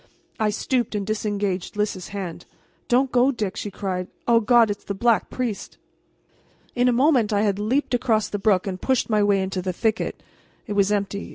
[0.39, 2.45] I stooped and disengaged Lys's hand.
[2.87, 4.07] "Don't go, Dick!" she cried.
[4.27, 5.77] "O God, it's the Black Priest!"
[6.73, 9.73] In a moment I had leaped across the brook and pushed my way into the
[9.73, 10.23] thicket.
[10.65, 11.29] It was empty.